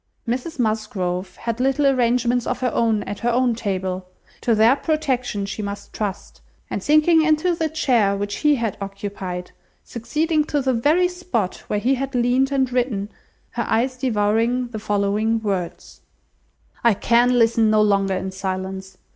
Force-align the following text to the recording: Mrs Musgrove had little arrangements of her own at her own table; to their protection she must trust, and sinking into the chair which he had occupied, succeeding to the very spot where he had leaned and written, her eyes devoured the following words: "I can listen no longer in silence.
Mrs 0.27 0.57
Musgrove 0.57 1.35
had 1.35 1.59
little 1.59 1.85
arrangements 1.85 2.47
of 2.47 2.61
her 2.61 2.71
own 2.73 3.03
at 3.03 3.19
her 3.19 3.29
own 3.29 3.53
table; 3.53 4.07
to 4.41 4.55
their 4.55 4.75
protection 4.75 5.45
she 5.45 5.61
must 5.61 5.93
trust, 5.93 6.41
and 6.71 6.81
sinking 6.81 7.21
into 7.21 7.53
the 7.53 7.69
chair 7.69 8.17
which 8.17 8.37
he 8.37 8.55
had 8.55 8.77
occupied, 8.81 9.51
succeeding 9.83 10.43
to 10.45 10.59
the 10.59 10.73
very 10.73 11.07
spot 11.07 11.57
where 11.67 11.77
he 11.77 11.93
had 11.93 12.15
leaned 12.15 12.51
and 12.51 12.71
written, 12.73 13.11
her 13.51 13.65
eyes 13.69 13.95
devoured 13.95 14.71
the 14.71 14.79
following 14.79 15.39
words: 15.43 16.01
"I 16.83 16.95
can 16.95 17.37
listen 17.37 17.69
no 17.69 17.83
longer 17.83 18.15
in 18.15 18.31
silence. 18.31 18.97